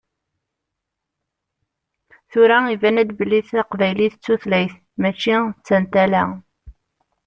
Tura 2.29 2.59
iban-d 2.73 3.09
belli 3.17 3.39
taqbaylit 3.49 4.15
d 4.17 4.21
tutlayt 4.23 4.73
mačči 5.01 5.35
d 5.51 5.55
tantala. 5.65 6.23